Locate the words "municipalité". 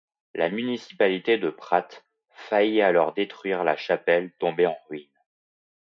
0.49-1.37